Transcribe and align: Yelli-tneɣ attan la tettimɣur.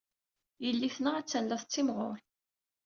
Yelli-tneɣ 0.63 1.15
attan 1.15 1.45
la 1.47 1.57
tettimɣur. 1.61 2.19